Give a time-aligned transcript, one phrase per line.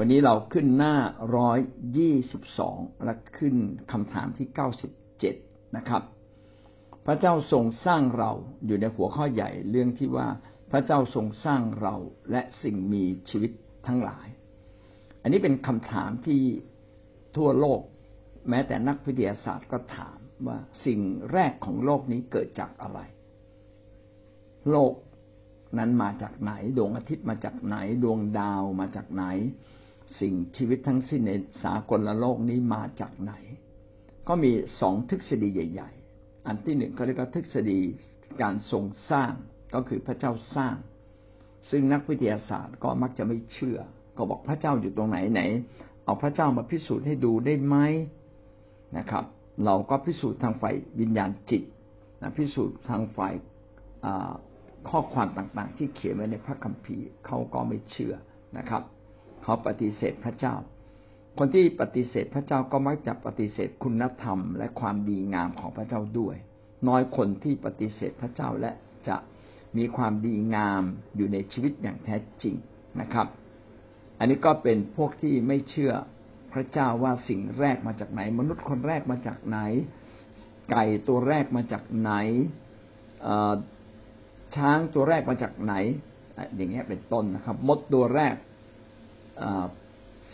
[0.00, 0.96] วันนี้เราขึ้นหน้า
[1.36, 1.58] ร้อย
[1.98, 3.56] ยี่สิบสองและขึ้น
[3.92, 5.34] คำถามที่เก้าสิบเจ็ด
[5.76, 6.02] นะครับ
[7.06, 8.32] พระเจ้าทรงสร้างเรา
[8.66, 10.28] อยู่ในหัวข้อใหญ่เรื่องที่ว่า
[10.70, 11.94] พระเจ้าทรงสร้างเรา
[12.30, 13.52] และสิ่งมีชีวิต
[13.86, 14.26] ทั้งหลาย
[15.22, 16.42] อันนี้เป็นคำถามที่
[17.36, 17.80] ทั่วโลก
[18.48, 21.00] แม้แต่นักวิทยาศาสตร์ก็ถามว่าสิ่ง
[21.32, 23.00] แรกของโลกนี้เกิดจากอะไร
[24.70, 24.92] โลก
[25.78, 29.26] นั้นมาจากไหน ดวงอาทิตย์มาจากไหน ดวงดาวมาจากไหน
[30.20, 33.32] สิ่งชีวิตทั้งสิ้นในสากลโลกนี้มาจากไหน
[34.28, 37.80] ก็มีสองทฤษฎีใหญ่ ๆ อันที่หนึ่งเขาเรียกว่าทฤษฎี
[38.42, 39.32] การทรงสร้าง
[39.74, 40.76] ก็คือพระเจ้าสร้าง
[41.70, 43.78] ซึ่งนักวิทยาศาสตร์ก็มักจะไม่เชื่อ
[44.16, 45.42] ก็บอกพระเจ้าอยู่ตรงไหนไหน
[46.04, 47.76] เอาพระเจ้ามาพิสูจน์ให้ดูได้ไหม
[48.98, 49.24] นะครับ
[49.64, 51.62] เราก็พิสูจน์ทางฝ่ายวิญญาณจิต
[52.22, 53.34] นะพิสูจน์ทางฝ่าย
[54.88, 58.14] ข้อความต่างๆ ที่เขียนไว้ในพระคัมภีร์เขาก็ไม่เชื่อ
[58.58, 58.82] นะครับ
[59.48, 60.54] เขาปฏิเสธพระเจ้า
[61.38, 66.36] คนที่ปฏิเสธพระเจ้าก็มักจะปฏิเสธคุณธรรม และความดีงามของพระเจ้าด้วย
[66.88, 68.72] น้อยคนที่ปฏิเสธพระเจ้าและ
[69.08, 69.16] จะ
[69.76, 70.82] มีความดีงาม
[71.16, 72.54] อยู่ในชีวิตอย่างแท้จริง
[73.00, 73.26] นะครับ
[74.18, 75.92] อันนี้ก็เป็นพวกที่ไม่เชื่อ
[76.52, 79.58] พระเจ้าว่าสิ่งแรกมาจากไหน มนุษย์คนแรกมาจากไหน
[80.70, 82.12] ไก่ตัวแรกมาจากไหน
[84.56, 85.74] ช้างตัวแรกมาจากไหน
[86.56, 88.34] อย่างเงี้ยเป็นต้นนะครับ มดตัวแรก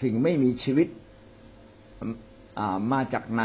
[0.01, 0.89] สิ่งไม่มีชีวิต
[2.93, 3.45] มาจากไหน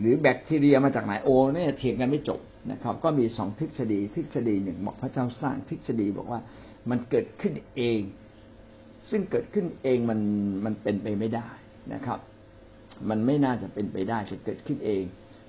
[0.00, 2.40] หรือแบคทีเรียมาจากไหนโอ้เนี่ยเถียงกันไม่จบ
[2.72, 6.40] นะครับ ก็มีสองทฤษฎีทฤษฎีหนึ่งบอกพระเจ้าสร้างทฤษฎีบอกว่า
[6.90, 8.00] มันเกิดขึ้นเอง
[9.10, 10.20] ซึ่งเกิดขึ้นเองมัน
[10.64, 11.48] มันเป็นไปไม่ได้
[11.94, 12.18] นะครับ
[13.08, 15.02] มันไม่น่าจะเป็นไปได้จะเกิดขึ้นเอง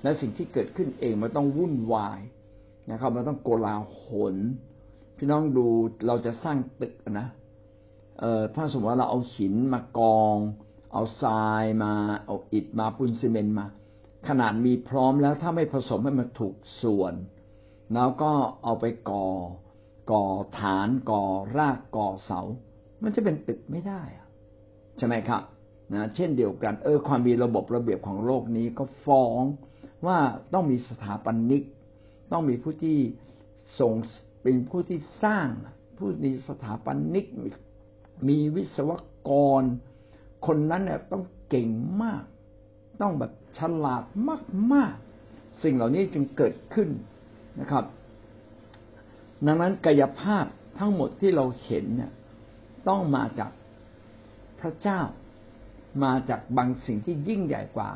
[0.03, 2.19] และสิ่งที่เกิดขึ้นเองมันต้องวุ่นวาย
[2.91, 4.35] นะครับ มันต้องโกลาหล
[5.17, 5.67] พี่น้องดู
[6.07, 7.27] เราจะสร้างตึกนะ
[8.19, 10.37] เอ่อถ้าสมมติว่าเราเอาหินมากอง
[10.93, 11.93] เอาทรายมา
[12.25, 13.67] เอาอิฐมาปูนซีเมนต์มา
[14.27, 17.13] ขนาดมีพร้อมแล้วถ้าไม่ผสมให้มันถูกส่วน
[17.93, 18.31] แล้วก็
[18.63, 19.27] เอาไปก่อ
[20.11, 20.25] ก่อ
[20.59, 21.23] ฐานก่อ
[21.57, 22.41] รากก่อเสา
[23.03, 24.01] มันจะเป็นตึกไม่ได้
[24.97, 25.41] ใช่ไหมครับ
[25.93, 29.41] นะเช่นเดียวกัน เออความมีระบบระเบียบของโลกนี้ก็ฟ้อง
[30.05, 30.17] ว่า
[30.53, 31.63] ต้องมีสถาปนิก
[32.31, 32.99] ต้องมีผู้ที่
[33.79, 33.93] ส่ง
[34.43, 35.47] เป็นผู้ที่สร้าง
[35.97, 37.49] ผู้มีสถาปนิกมี
[38.27, 38.91] มีวิศว
[39.29, 39.63] กร
[40.47, 41.69] คนนั้นเนี่ยต้องเก่ง
[42.03, 42.23] มาก
[43.01, 44.03] ต้องแบบฉลาด
[44.73, 44.93] มาก
[45.25, 46.89] ๆ สิ่งเหล่านี้จึงเกิดขึ้น
[47.59, 47.85] นะครับ
[49.45, 50.45] ดังนั้นกายภาพ
[50.79, 52.11] ทั้งหมดที่เราเห็นเนี่ย
[52.87, 53.51] ต้องมาจาก
[54.59, 55.01] พระเจ้า
[56.03, 57.89] มาจากบางสิ่งที่ยิ่งใหญ่กว่า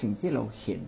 [0.00, 0.80] สิ่งที่เราเห็น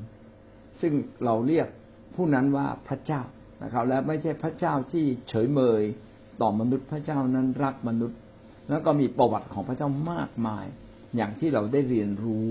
[0.80, 0.92] ซึ่ง
[1.24, 1.68] เราเรียก
[2.14, 3.22] ผู้นั้นว่าพระเจ้า
[3.62, 5.82] นะครับ และไม่ใช่พระเจ้าที่เฉยเมย
[6.40, 8.18] ต่อมนุษย์พระเจ้านั้นรักมนุษย์
[8.70, 10.66] แล้วก็มีประวัติของพระเจ้ามากมาย
[11.16, 12.50] อย่างที่เราได้เรียนรู้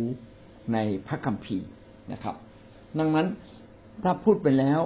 [0.73, 1.69] ในพระคัมภีร์
[2.11, 2.35] นะครับ
[3.00, 3.28] ดังนั้น
[4.03, 4.79] ถ้าพูดไปแล้ว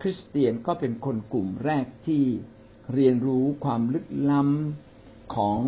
[0.00, 2.24] คริสเตียนก็เป็นคนกลุ่มแรกที่
[2.94, 5.58] เรียนรู้ความลึกล้ำของ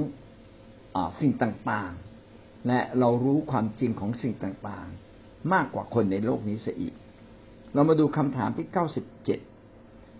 [0.94, 6.94] อสิ่งต่างๆ และเรารู้ความจริงของสิ่งต่างๆ มากกว่าคนในโลกนี้เสียอีก
[7.74, 9.40] เรามาดูคำถามที่เก้าสิบเจ็ด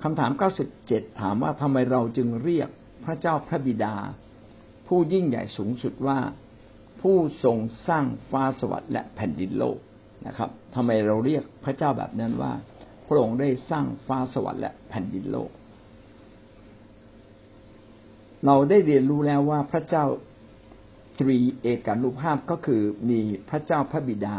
[0.03, 2.69] คำถามเก้าสิบเจ็ดถามว่าทำไมเราจึงเรียก
[3.05, 3.95] พระเจ้าพระบิดา
[4.89, 6.19] ผู้ยิ่งใหญ่สูงสุดว่า
[7.01, 9.79] ผู้ทรงสร้างฟ้าสวรรค์และแผ่นดินโลก
[10.27, 12.53] นะครับทำไมเราเรียกพระเจ้าแบบนั้นว่า
[13.07, 15.51] พระองค์ได้สร้างฟ้าสวรรค์และแผ่นดินโลก
[18.47, 20.05] เราได้เรียนรู้แล้วว่าพระเจ้า
[21.21, 23.21] ตรีเอกานุภาพก็คือมี
[23.51, 24.39] พระเจ้าพระบิดา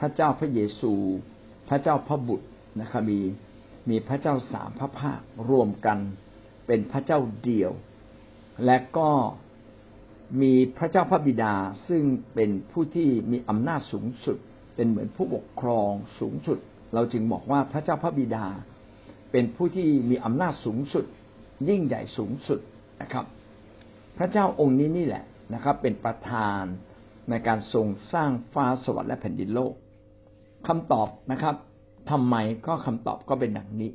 [0.00, 0.94] พระเจ้าพระเยซู
[1.68, 2.48] พระเจ้าพระบุตร
[2.80, 3.20] นะครับมี
[3.90, 5.20] มีพระเจ้าสามพระภาค
[5.50, 5.98] รวมกัน
[6.66, 7.72] เป็นพระเจ้าเดียว
[8.64, 9.10] และก็
[10.42, 11.54] มีพระเจ้าพระบิดา
[11.88, 12.02] ซึ่ง
[12.34, 14.38] เป็นผู้ที่มีอำนาจสูงสุด
[14.74, 15.90] เป็นเหมือนผู้ปกครอง
[16.20, 16.58] สูงสุด
[16.94, 18.46] เราจึงบอกว่าพระเจ้าพระบิดา
[19.32, 21.04] เป็นผู้ที่มีอำนาจสูงสุด
[21.68, 22.60] ยิ่งใหญ่สูงสุด
[23.02, 23.24] นะครับ
[24.18, 25.24] พระเจ้าองค์นี้นี่แหละ
[25.54, 26.62] นะครับ เป็นประธาน
[27.30, 29.74] ในการทรงสร้างฟ้าสวรรค์และแผ่นดินโลก
[30.68, 31.56] คำตอบนะครับ
[32.10, 32.36] ทำไม
[32.66, 33.90] ก็คำตอบก็เป็นอย่างนี้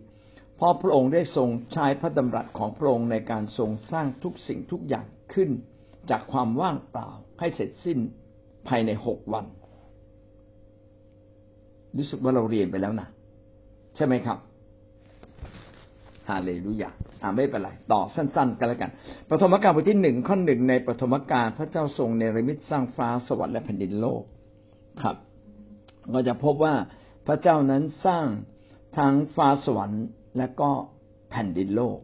[0.59, 5.49] พราะพระองค์ได้ทรงใช้พระดำรัสของพระองค์ในการทรงสร้างทุกสิ่งทุกอย่างขึ้น
[6.09, 7.09] จากความว่างเปล่า
[7.39, 7.97] ให้เสร็จสิ้น
[8.67, 9.45] ภายในหกวัน
[11.97, 13.07] รู้สึกว่าเราเรียนไปแล้วนะ
[13.95, 14.37] ใช่ไหมครับ
[16.29, 16.89] ฮาเลลูยา
[17.21, 18.91] อ่าไม่เป็นไรต่อสั้นๆ กันแล้วกัน
[19.29, 24.23] ปฐมกาลบทที่หนึ่งข้อหนึ่งในปฐมกาลพระเจ้าทรงเนรมิตสร้างฟ้าสวรรค์และแผ่นดินโลก
[25.01, 25.15] ครับ
[26.11, 26.75] เราจะพบว่า
[27.27, 28.27] พระเจ้านั้นสร้าง
[28.97, 30.05] ทั้งฟ้าสวรรค์
[30.37, 30.71] และก็
[31.31, 31.97] แผ่นดินโลก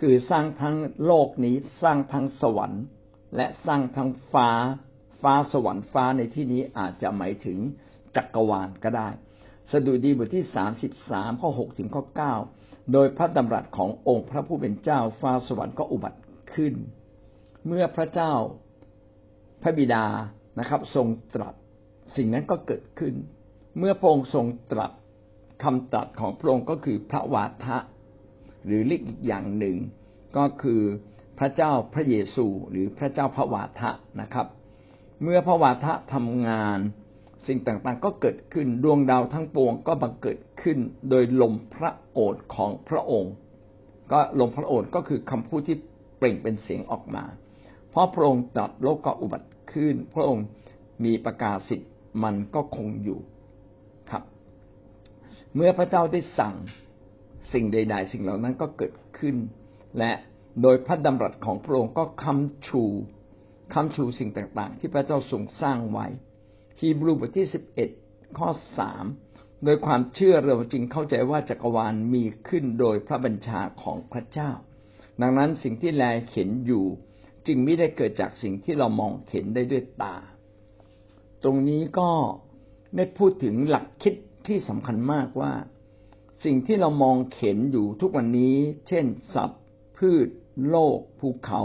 [0.00, 0.76] คือสร้างทั้ง
[1.06, 2.84] โลกนี้สร้างทั้งสวรรค์
[3.36, 4.50] และสร้างทั้งฟ้า
[5.22, 7.58] ฟ้าสวรรค์ฟ้าในที่นี้อาจจะหมายถึง
[8.16, 9.08] จักรวาลก็ได้
[9.72, 12.34] สดุดีบทที่สามสิบสามข้อหกถึงข้อเก้า
[12.92, 16.20] โดยพระดำรัสขององค์พระผู้เป็นเจ้าฟ้าสวรรค์ก็อุบัติ
[16.54, 16.74] ขึ้น
[17.66, 18.32] เมื่อพระเจ้า
[19.62, 20.04] พระบิดา
[20.58, 21.54] นะครับ ทรงตรัส
[22.16, 23.14] สิ่งนั้นก็เกิดขึ้น
[23.78, 24.92] เมื่อพระองค์ทรงตรัส
[25.62, 27.78] คำตรัสของพระองค์ก็คือพระวาทะ
[28.66, 29.76] หรือเรียกอีกอย่างหนึ่ง
[30.36, 30.82] ก็คือ
[31.38, 33.90] พระเจ้าพระเยซูหรือพระเจ้าพระวาทะ
[34.20, 34.46] นะครับ
[35.22, 36.78] เมื่อพระวาทะทำงาน
[37.46, 40.78] สิ่งต่างๆก็เกิดขึ้นดวงดาวทั้งปวงก็บังเกิดขึ้น
[41.10, 43.34] โดยลมพระโอษฐ์ของพระองค์
[44.12, 45.76] ก็ลมพระโอษฐ์ก็คือคำพูดที่
[46.18, 47.24] เปล่งเป็นเสียงออกมา
[47.90, 50.44] เพราะพระองค์ตรัสโลกก็อุบัติขึ้น พระองค์
[51.04, 51.90] มีประกาศสิทธิ์
[52.24, 53.20] มันก็คงอยู่
[54.10, 54.22] ครับ
[55.54, 56.54] เมื่อพระเจ้าได้สั่ง
[57.52, 59.36] สิ่งใด ๆ สิ่งเหล่านั้นก็เกิดขึ้น
[59.98, 60.12] และ
[60.62, 62.84] โดยพระดำรัสของพระองค์ก็คำชู
[63.74, 66.06] คำชูสิ่งต่างๆ ที่พระเจ้าทรงสร้างไว้
[66.80, 67.88] ฮีบรูบทที่สิบเอ็ด
[68.38, 68.48] ข้อ
[68.78, 69.04] สาม
[69.64, 74.50] โดยความเชื่อเราจึงเข้าใจว่าจักรวาลมีขึ้นโดยพระบัญชาของพระเจ้า
[75.20, 76.86] ดังนั้นสิ่งที่แลเห็นอยู่
[77.46, 80.16] จึงไม่ได้เกิดจากสิ่งที่เรามองเห็นได้ด้วยตา
[81.44, 82.10] ตรงนี้ก็
[82.96, 84.14] ได้พูดถึงหลักคิด
[84.46, 85.52] ที่สำคัญมากว่า
[86.44, 88.56] สิ่งที่เรามองเห็นอยู่ทุกวันนี้
[88.88, 89.62] เช่น สัตว์
[89.96, 90.28] พืช
[90.68, 91.62] โลก ภูเขา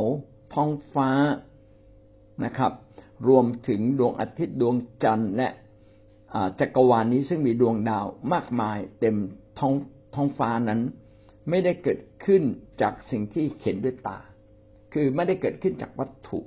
[0.54, 1.10] ท้องฟ้า
[2.46, 2.74] นะครับ
[3.28, 5.50] รวมถึงดวงอาทิตย์ดวงจันทร์และ
[6.60, 9.16] จักรวาลนี้ซึ่งมีดวงดาวมากมายเต็ม
[9.60, 9.74] ท้อง
[10.16, 10.82] ท้องฟ้านั้น
[11.50, 12.44] ไม่ได้เกิดขึ้น
[12.82, 14.20] จากสิ่งที่เห็นด้วยตา
[14.94, 16.40] คือไม่ได้เกิดขึ้นจากวัตถุ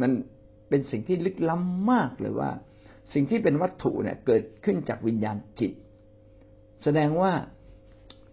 [0.00, 0.10] มัน
[0.68, 2.50] เป็นสิ่งที่ลึกล้ำมากเลยว่า
[3.12, 5.72] สิ่งที่เป็นวัตถุเนี่ยเกิดขึ้นจากวิญญาณจิต
[6.82, 7.32] แสดงว่า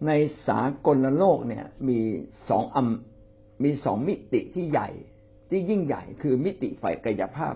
[0.06, 0.12] ใน
[0.48, 2.00] สากลโลกเนี่ยมี
[2.48, 2.78] สองอ
[3.64, 4.88] มีสองมิติที่ใหญ่
[5.50, 7.54] ที่ยิ่งใหญ่คือมิติฝ่ายกายภาพ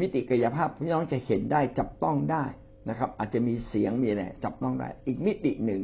[0.00, 2.44] มิติกายภาพพี่น้องจะเห็นได้จับต้องได้
[2.88, 5.82] นะครับ อาจจะมีเสียงมีอะไรจับต้องได้ อีกมิติหนึ่ง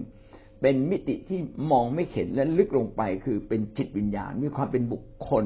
[0.60, 1.40] เป็นมิติที่
[1.70, 5.44] มองไม่เห็นและลึกลงไปคือเป็นจิตวิญญาณ มีความเป็นบุคคล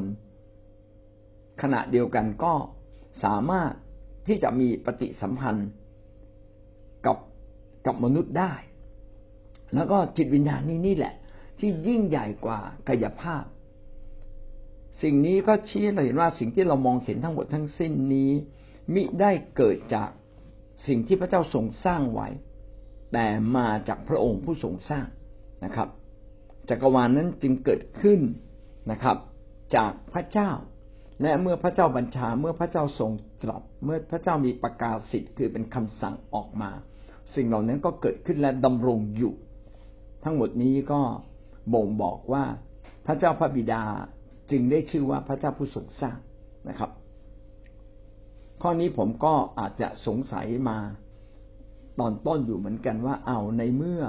[1.62, 2.52] ขณะเดียวกันก็
[3.25, 3.72] สามารถ
[4.26, 5.69] ที่จะมีปฏิสัมพันธ์
[7.06, 7.19] กับ
[7.87, 8.52] กับมนุษย์ได้
[9.75, 11.15] แล้วก็จิตวิญญาณนี้นี่แหละ
[11.59, 13.45] ที่ยิ่งใหญ่กว่ากายภาพ
[15.03, 18.31] สิ่งนี้ก็ชี้เราเห็นว่าสิ่งที่เรามองเห็นทั้งหมดทั้งสิ้นนี้
[18.95, 20.09] มิได้เกิดจาก
[20.87, 22.29] สิ่งที่พระเจ้าทรงสร้างไว้
[23.13, 23.27] แต่
[23.57, 25.07] มาจากพระองค์ผู้ทรงสร้าง
[25.65, 25.89] นะครับ
[26.69, 28.21] จักรวาลนนั้นจึงเกิดขึ้น
[28.91, 29.17] นะครับ
[29.77, 30.51] จากพระเจ้า
[31.23, 33.11] และเมื่อพระเจ้าบัญชาเมื่อพระเจ้าทรง
[33.43, 36.71] ตรัสเมื่อพระเจ้ามีประกาศสิทธิ์คือเป็นคำสั่งออกมา
[37.35, 39.35] สิ่งเหล่านั้นก็เกิดขึ้นและดำรงอยู่
[40.28, 41.00] ทั้งหมดนี้ก็
[41.75, 42.44] บ่งบอกว่า
[43.06, 43.82] พระเจ้าพระบิดา
[44.50, 46.19] จึงได้ชื่อว่าพระเจ้าผู้ทรงสร้าง
[46.69, 46.90] นะครับ
[48.62, 50.78] ข้อนี้ผมก็อาจจะสงสัยมา
[52.00, 54.02] ตอนต้นอยู่เหมือนกันว่าเอาในเมื่อ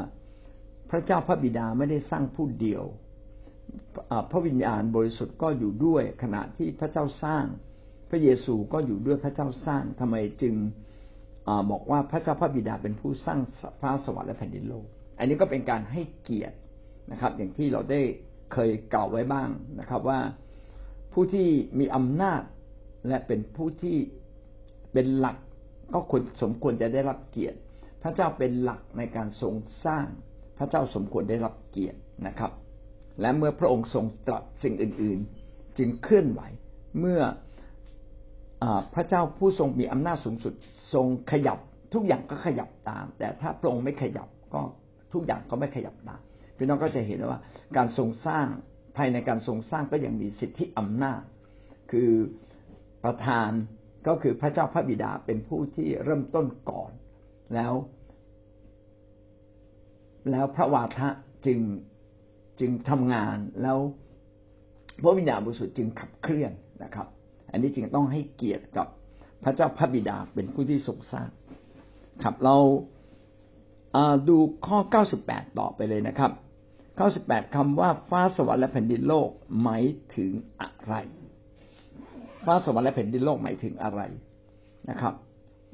[0.91, 2.83] พระเจ้าพระบิดาไม่ได้สร้างผู้เดียว
[4.31, 7.45] พระวิญญาณบริสุทธิ์ก็อยู่ด้วยขณะที่พระเจ้าสร้าง
[8.09, 10.55] พระเยซูก็อยู่ด้วยพระเจ้าสร้างทำไมจึง
[11.47, 13.39] อบอกว่าพระเจ้าพระบิดาเป็นผู้สร้าง
[13.81, 14.87] ฟ้าสวรรค์และแผ่นดินโลก
[15.17, 16.55] อันนี้ก็เป็นการให้เกียรติ
[17.11, 18.01] นะครับ อย่างที่เราได้
[18.53, 19.49] เคยกล่าวไว้บ้าง
[19.80, 20.19] นะครับว่า
[21.13, 21.47] ผู้ที่
[21.80, 22.42] มีอำนาจ
[23.07, 23.97] และเป็นผู้ที่
[24.94, 25.37] เป็นหลัก
[25.94, 27.57] ก็ควรสมควรจะได้รับเกียรติ
[28.03, 29.53] พระเจ้าเป็นหลักในการทรง
[29.85, 30.07] สร้าง
[30.57, 32.51] พระเจ้าสมควรได้รับเกียรตินะครับ
[33.21, 36.42] และเมื่อพระองค์ทรงตรัสสิ่งอื่น ๆ จึงเคลื่อนไหว
[36.99, 37.21] เมื่อ
[38.63, 40.53] อพระเจ้าผู้ทรงมีอำนาจสูงสุด
[40.94, 41.59] ทรงขยับ
[41.94, 44.61] ทุกอย่างก็ขยับตาม แต่ถ้าพระองค์ไม่ขยับก็
[45.14, 46.21] ทุกอย่างก็ไม่ขยับตาม
[46.57, 47.40] พี่น้องก็จะเห็นว่า
[47.78, 48.47] การทรงสร้าง
[48.97, 51.21] ภายในการทรงสร้างก็ยังมีสิทธิอำนาจ
[51.92, 52.11] คือ
[53.04, 53.49] ประธาน
[54.07, 56.92] ก็คือพระเจ้าพระบิดาเป็นผู้ที่เริ่มต้นก่อน
[57.56, 57.73] แล้ว
[60.31, 61.09] แล้วพระวาทะ
[61.45, 61.59] จึง
[62.59, 63.80] จึงทำงานแล้ว
[65.04, 66.52] พระวิญญาณบริสุทธิ์จึงขับเคลื่อน
[66.83, 67.07] นะครับ
[67.52, 68.87] อันนี้จึงต้องให้เกียรติกับ
[69.44, 71.30] พระเจ้าพระบิดาเป็นผู้ที่ทรงสร้าง
[72.23, 72.57] ครับเรา
[74.30, 74.77] ดูข้อ
[75.18, 76.31] 98 ต่อไปเลยนะครับ
[76.97, 79.30] ข้อสิบแปดคำว่าฟ้าสวรรค์และแผ่นดินโลก
[79.61, 79.83] หมาย
[80.16, 80.94] ถึงอะไร
[82.45, 84.01] ฟ้าสวรรค์และแผ่นดินโลกหมายถึงอะไร
[84.89, 85.13] นะครับ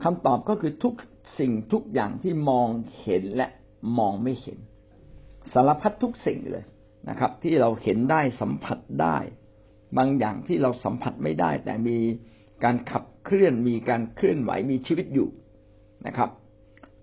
[0.04, 0.94] คำตอบก็คือทุก
[1.40, 2.68] สิ่งทุกอย่างที่มอง
[3.02, 3.48] เห็นและ
[3.98, 4.58] มองไม่เห็น
[5.54, 6.64] สารพัดทุกสิ่งเลย
[7.10, 9.18] นะครับ ที่เราเห็นได้สัมผัสได้
[9.98, 11.98] บางอย่างที่เราสัมผัสไม่ได้ แต่มี
[12.64, 15.30] การขับเคลื่อนมีการเคลื่อนไหวมีชีวิตอยู่
[16.08, 16.30] นะครับ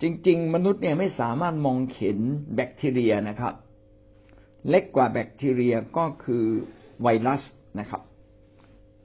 [0.02, 2.18] จริง ๆ มนุษย์เนี่ยไม่สามารถมองเห็น
[2.54, 3.54] แบคทีเรียนะครับ
[4.68, 6.44] เล็กกว่าแบคทีเรียก็คือ
[7.02, 7.42] ไวรัส
[7.80, 8.02] นะครับ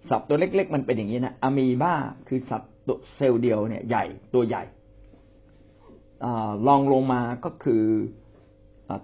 [0.10, 1.96] สัตว์ตัวเล็ก ๆ มันเป็นอย่างนี้นะอะมีบ้า
[2.28, 4.64] คือสัตว์ตัวเซลล์เดียวเนี่ยใหญ่ตัวใหญ่
[6.68, 7.84] ลองลงมาก็คือ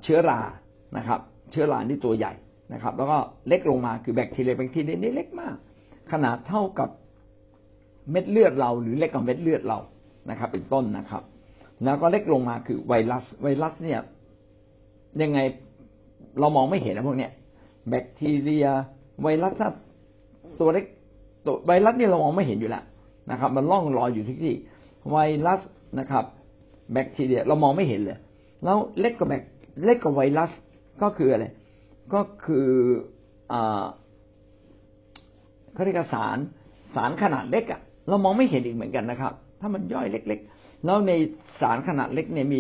[0.03, 0.41] เชื้อรา
[0.97, 1.19] นะครับ
[1.51, 2.33] เชื้อราที่ตัวใหญ่
[2.73, 3.17] นะครับ แล้วก็
[3.47, 5.55] เล็กลงมาคือแบคทีเรียแบคทีเรียนี่เล็กมาก
[6.11, 6.89] ขนาดเท่ากับ
[8.11, 9.79] เม็ดเลือดเรา หรือเล็กกว่าเม็ดเลือดเรา
[10.29, 11.23] นะครับ เป็นต้นนะครับ
[11.83, 13.99] แล้วก็เล็กลงมาคือไวรัส ไวรัสเนี่ย
[15.21, 15.39] ยังไง
[16.39, 17.31] เรามองไม่เห็นนะพวกเนี้ย
[17.89, 18.67] แบคทีเรีย
[19.21, 19.69] ไวรัสถ้า
[20.59, 20.85] ตัวเล็ก
[21.45, 22.83] ตัวไวรัสนี่เรามองไม่เห็นอยู่แล้ว
[23.31, 24.53] นะครับ มันล่องลอยอยู่ที่ที่
[25.11, 25.61] ไวรัส
[25.99, 26.25] นะครับ
[26.93, 28.17] แบคทีเรียเรามองไม่เห็นเลย
[28.63, 29.43] แล้วเล็กกว่าแบค
[29.83, 30.51] เล็กกว่าไวรัส
[31.01, 31.45] ก็คืออะไร
[32.13, 32.67] ก็คือ
[33.51, 33.83] อ่า
[35.73, 36.37] เขาเรียกสาร
[36.95, 41.11] สารขนาดเล็กอะเรามองไม่เห็นอีกเหมือนกันนะครับ ถ้ามันย่อยเล็ก ๆ แล้วใน
[41.61, 42.59] สารขนาดเล็กเนี่ยมี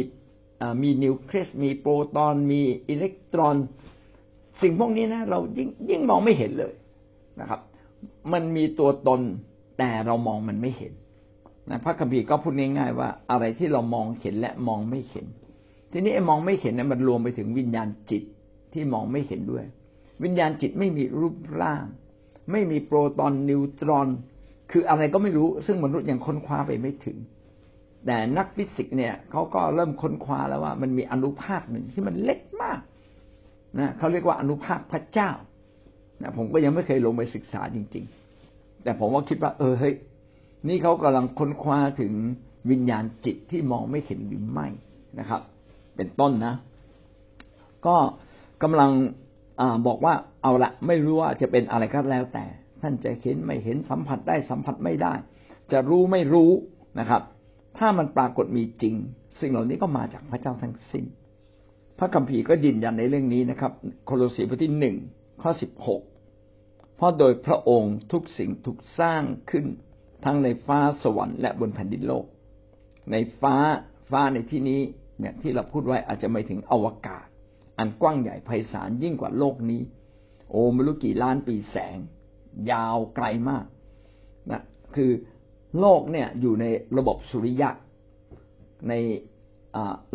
[0.83, 3.55] มีนิวเคลียสมีโปรตอนมีอิเล็กตรอน
[4.61, 6.73] สิ่งพวกนี้นะ เรายิ่งยิ่งมองไม่เห็นเลย
[7.39, 7.61] นะครับ
[8.33, 9.21] มันมีตัวตน
[9.77, 10.93] แต่เรามองมันไม่เห็น
[11.69, 15.25] นะพระคัมภีร์ก็พูดง่ายๆว่าอะไรที่เรามองเห็นและมองไม่เห็น
[15.91, 18.23] ทีนี้ไอ้มองไม่เห็นเนี่ยมันรวมไปถึงวิญญาณจิต
[18.73, 19.65] ที่มองไม่เห็นด้วย
[20.23, 21.85] วิญญาณจิตไม่มีรูปร่าง
[22.51, 24.07] ไม่มีโปรตอนนิวตรอน
[24.71, 27.17] คืออะไรก็ไม่รู้ซึ่งมนุษย์ยังค้นคว้าไปไม่ถึง
[28.05, 32.79] แต่นักฟิสิกส์เนี่ยเขาก็เริ่มค้นคว้าแล้วว่ามันมีอนุภาคหนึ่งที่มันเล็กมาก
[33.79, 35.31] นะเขาเรียกว่าอนุภาคพระเจ้า
[36.21, 38.05] นะผมก็ยังไม่เคยลงไปศึกษาจริง
[38.43, 39.95] ๆ แต่ผมว่าคิดว่า เออเฮ้ย
[40.67, 42.13] นี่เขากำลังค้นคว้าถึง
[42.71, 44.67] วิญญาณจิตที่มองไม่เห็นหรือไม่
[45.19, 45.41] นะครับ
[45.95, 46.53] เป็นต้นนะ
[47.85, 47.95] ก็
[48.63, 48.91] กำลัง
[49.59, 52.45] อบอกว่าเอาละไม่รู้ว่าจะเป็นอะไรก็แล้วแต่
[52.81, 55.13] ท่านจะเห็นไม่เห็นสัมผัสได้สัมผัสไม่ได้
[55.71, 56.51] จะรู้ไม่รู้
[56.99, 57.21] นะครับ
[57.81, 58.95] ถ้ามันปรากฏมีจริง
[59.39, 61.05] สิ่งเหล่านี้ก็มาจากพระเจ้าทั้งสิ้น
[61.99, 63.71] พระคัมภีร์ก็ยืนยันในเรื่องนี้นะครับ
[64.05, 64.95] โคโลสีบทที่หนึ่ง
[65.41, 66.01] ข้อสิบหก
[66.95, 69.65] เพราะโดยพระองค์ทุกสิ่งถูกสร้างขึ้น
[70.25, 72.25] ทั้งในฟ้าสวรรค์และบนแผ่นดินโลก
[73.11, 73.55] ในฟ้า
[74.11, 74.81] ฟ้าในที่นี้
[75.19, 77.25] เนี่ยที่เราพูดไว้อาจจะไม่ถึงอวกาศ
[77.77, 79.81] อันกว้างใหญ่ไพศาลยิ่งกว่าโลกนี้
[80.49, 81.97] โอ้ไม่รู้กี่ล้านปีแสง
[82.71, 83.65] ยาวไกลมาก
[84.51, 84.61] นะ
[84.95, 85.11] คือ
[85.79, 86.65] โลกเนี่ยอยู่ใน
[86.97, 87.69] ระบบสุริยะ
[88.89, 88.93] ใน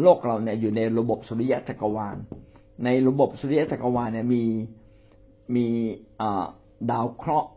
[0.03, 2.17] โลกเราเนี่ยอยู่ในระบบสุริยะจักรวาล
[2.85, 4.43] ในระบบสุริยะจักรวาลเนี่ยมี
[5.57, 5.67] มี
[6.91, 7.49] ดาวเคราะห์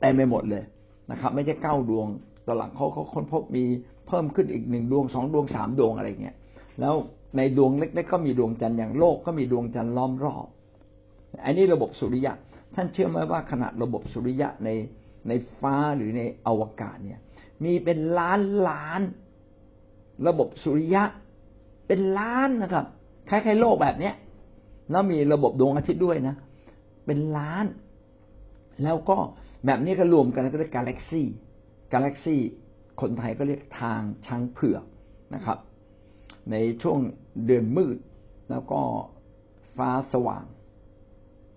[0.00, 0.64] เต็มไปหมดเลย
[1.10, 2.06] นะครับ ไม่ใช่เก้าดวง
[2.46, 3.64] ตอนหลังเขาเขาค้นพบมี
[4.06, 6.36] เพิ่มขึ้นอีกหนึ่งดวงสองดวงสามดวงอะไรเงี้ย
[6.80, 6.94] แล้ว
[7.36, 10.46] ในดวงเล็กๆก็มีดวงจันทร์อย่างโลกก็มีดวงจันทร์ล้อมรอบ
[11.44, 12.32] อันนี้ระบบสุริยะ
[12.74, 14.70] ท่านเชื่อไหมว่าขนาดระบบสุริยะใน
[15.28, 17.20] ในฟ้าหรือในอวกาศเนี่ย
[17.64, 19.00] มีเป็นล้านล้าน
[20.28, 21.04] ระบบสุริยะ
[21.86, 22.86] เป็นล้านนะครับ
[23.30, 24.14] คล้ายๆโลกแบบเนี้ย
[24.90, 26.36] แล้วมีระบบดวงอาทิตย์ด้วยนะ
[27.06, 27.66] เป็นล้าน
[28.82, 29.16] แล้วก็
[29.66, 31.26] แบบนี้ก็รวมกันก็เรียกกาแล็กซี่
[31.92, 32.40] กาแล็กซี่
[33.00, 34.84] คนไทยก็เรียกทางช้างเผือก
[35.34, 35.58] นะครับ
[36.50, 36.98] ในช่วง
[37.46, 37.96] เดือนมืด
[38.50, 38.80] แล้วก็
[39.76, 40.44] ฟ้าสว่าง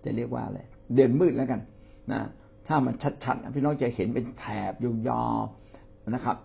[0.04, 0.60] จะเรียกว่าอะไร
[0.94, 1.60] เดือนมืดแล้วกัน
[2.12, 2.20] นะ
[2.66, 5.40] ถ้ามันชัดๆพี่น้องจะเห็นเป็นแถบยาว
[6.14, 6.36] นะครับ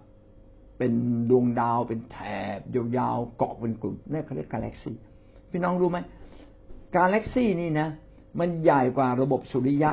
[0.78, 0.94] เป็น
[1.30, 2.18] ดวงดาวเป็นแถ
[2.58, 4.98] บยาวๆเกาะเป็นกลุ่มนี่เขาเรียกกาแล็กซี่
[5.52, 6.00] พี่น้องรู้ไหม
[6.96, 7.88] กาแล็กซี่นี่นะ
[8.40, 9.92] มันใหญ่กว่าระบบสุริยะ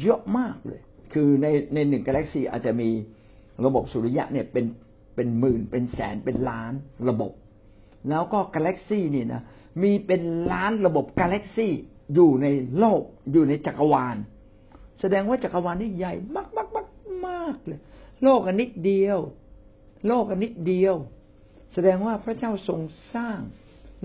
[0.00, 0.80] เยอะมากเลย
[1.12, 2.88] คือในในหนึ่งกาแล็กซี่อาจจะมี
[3.64, 4.66] ระบบสุริยะเนี่ยเป็น
[5.14, 6.72] เป็นหมื่นเป็นแสนเป็นล้าน
[7.08, 7.32] ระบบ
[8.08, 9.42] แล้วก็กาแล็กซี่นี่นะ
[9.82, 10.22] มีเป็น
[10.52, 11.72] ล้านระบบกาแล็กซี่
[12.14, 12.46] อยู่ใน
[12.78, 14.16] โลกอยู่ในจักรวาล
[15.00, 16.88] แสดงว่าจักรวาลนี่ใหญ่มากมากมาก
[17.26, 17.80] มากเลย
[18.22, 19.18] โลกอันนิดเดียว
[20.06, 20.94] โลกอันนิดเดียว
[21.74, 22.80] แสดงว่าพระเจ้าทรง
[23.14, 23.40] สร้าง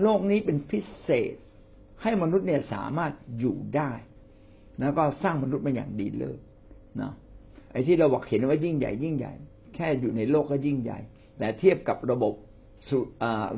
[0.02, 1.34] โลกนี้เป็นพิเศษ
[2.02, 3.90] ให้มนุษย์เนี่ยสามารถอยู่ได้
[4.78, 6.36] แล้วก็สร้างมนุษย์มาอย่างดีเลย
[7.00, 7.12] นะ
[7.72, 9.32] ไอ้ที่เราบอกเห็นว่ายิ่งใหญ่ยิ่งใหญ่
[9.74, 10.98] แค่อยู่ในโลกก็ยิ่งใหญ่
[11.38, 12.34] แต่เทียบกับระบบ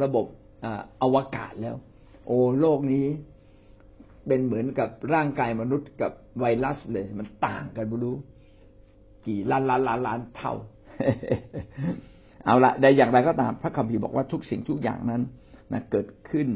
[0.03, 0.27] ระบบ
[1.03, 1.77] อวกาศแล้ว
[2.27, 3.07] โอ้โลกนี้
[4.27, 8.17] เป็นเหมือนกับร่างกายมนุษย์กับไวรัสเลย มันต่างกันไม่รู้
[9.27, 10.55] กี่ล้านล้านล้านล้านเท่า
[12.45, 15.23] เอาละใดอย่างไรก็ตาม พระคัมภีร์บอกว่าทุกสิ่งทุกอย่างนั้น
[15.73, 16.49] นะเกิดขึ้น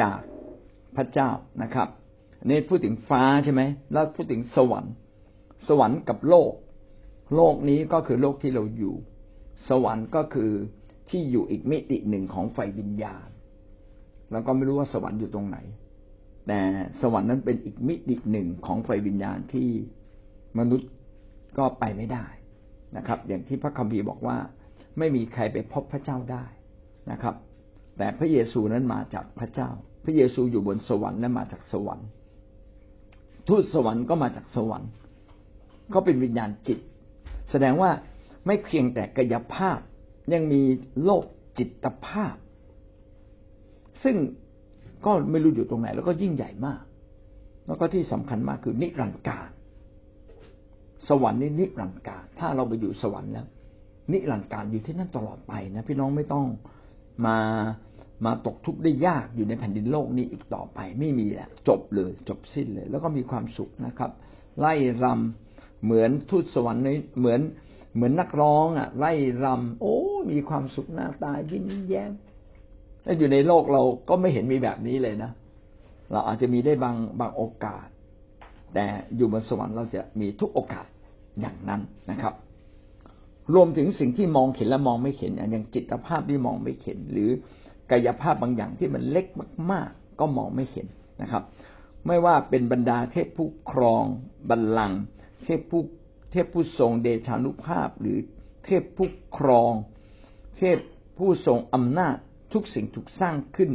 [0.00, 0.18] จาก
[0.96, 1.30] พระเจ้า
[1.62, 1.88] นะครับ
[2.46, 4.94] นี่พูดถึงฟ้าใช่ไหมแล้วพูดถึงสวรรค์
[5.68, 6.52] สวรรค์กับโลก
[7.34, 8.94] โลกนี้ก็คือโลกที่เราอยู่
[9.68, 10.50] สวรรค์ก็คือ
[11.10, 13.28] ที่อยู่อีกมิติหนึ่งของไฟวิญญาณ
[14.32, 15.58] แล้วก็ไม่รู้ว่าสวรรค์อยู่ตรงไหน
[16.46, 16.60] แต่
[17.00, 19.68] สวรรค์นั้นเป็นอีกมิติหนึ่งของไฟวิญญาณที่
[20.58, 20.90] มนุษย์
[21.58, 22.26] ก็ไปไม่ได้
[22.96, 24.36] นะครับ อย่างที่พระคัมภีร์บอกว่า
[24.98, 26.44] ไม่มีใครไปพบพระเจ้าได้
[27.10, 27.34] นะครับ
[27.98, 29.70] แต่พระเยซูนั้นมาจากพระเจ้า
[30.04, 32.08] พระเยซูอยู่บนสวรรค์และมาจากสวรรค์
[33.48, 34.90] ทูตสวรรค์ก็มาจากสวรรค์
[35.94, 36.78] ก็เป็นวิญญาณจิต
[37.50, 37.90] แสดงว่า
[38.46, 39.78] ไม่เพียงแต่กายภาพ
[40.32, 40.62] ยังมี
[41.04, 41.24] โลก
[41.58, 42.34] จิตภาพ
[44.04, 44.16] ซึ่ง
[45.06, 46.82] ก็ไม่รู้อยู่ตรงไหน แล้วก็ยิ่งใหญ่มาก
[47.66, 49.48] แล้วก็ที่สำคัญมากคือนิรันดร์การ
[51.08, 53.46] สวรรค์นี่นิรันดร์การ ถ้าเราไปอยู่สวรรค์แล้ว
[54.12, 56.46] นิรันดร์การอยู่ที่นั่นตลอดไปนะพี่น้องไม่ต้อง
[57.26, 57.38] มา
[58.24, 64.10] มาตกทุกข์ได้ยากอยู่ในแผ่นดินโลกนี้อีกต่อไปไม่มีแหละจบเลยจบสิ้นเลย แล้วก็มีความสุขนะครับ
[64.60, 67.40] ไล่รำเหมือนทูตสวรรค์นี้เหมือน
[67.94, 69.12] เหมือนนักร้องอะ ไล่
[69.44, 69.96] รำโอ้
[70.30, 72.12] มีความสุขหน้าตายิ้มแย้ม
[73.04, 75.30] แล้วอยู่ในโลกเราก็ไม่เห็นมีแบบนี้เลยนะ
[76.12, 77.86] เราอาจจะมีได้บางบางโอกาส
[78.74, 80.86] แต่อยู่บนสวรรค์เราจะมีทุกโอกาส
[81.40, 82.34] อย่างนั้นนะครับ
[83.54, 87.30] รวมถึงสิ่งที่มองเห็นและมองไม่เห็นอย่างจิตภาพที่มองไม่เห็น หรือ
[87.90, 89.26] กายภาพบางอย่างที่มันเล็ก
[89.70, 90.86] มาก ๆ ก็มองไม่เห็น
[91.22, 91.42] นะครับ
[92.06, 94.04] ไม่ว่าเป็นบรรดาเทพผู้ครอง
[94.50, 95.00] บัลลังก์
[95.44, 95.82] เทพผู้
[96.32, 98.18] เทพผู้ทรงเดชานุภาพ หรือ
[98.64, 99.72] เทพผู้ครอง
[100.58, 100.78] เทพ
[101.18, 102.16] ผู้ทรงอำนาจ
[102.52, 103.70] ทุกสิ่งถูกสร้างขึ้น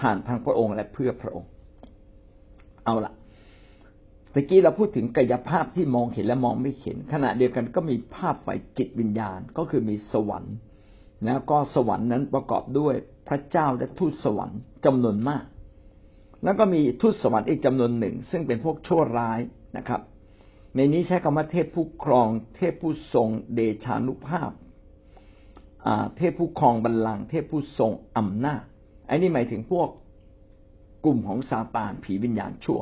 [0.00, 1.48] ผ่านทางพระองค์และเพื่อพระองค์
[2.84, 3.12] เอาละ
[4.34, 10.54] ตะกี้เราพูดถึงกายภาพที่มองเห็นและมองไม่เห็น ขณะเดียวกันก็มีภาพฝ่ายจิตวิญญาณก็คือมีสวรรค์
[11.24, 12.94] แล้วก็สวรรค์นั้นประกอบด้วย
[13.28, 15.44] พระเจ้าและทูตสวรรค์จำนวนมาก
[16.44, 19.38] แล้วก็มีทูตสวรรค์อีกจำนวนหนึ่ง ซึ่งเป็นพวกชั่วร้าย
[19.76, 20.00] นะครับ
[20.74, 24.50] ในนี้ใช้คำว่าเทพผู้ครอง เทพผู้ทรงเดชานุภาพ
[26.16, 28.62] เทพผู้ครองบัลลังก์เทพผู้ทรงอำนาจ
[29.06, 29.88] ไอ้นี่หมายถึงพวก
[31.04, 32.80] กลุ่มของซาตานผีวิญญาณชั่ว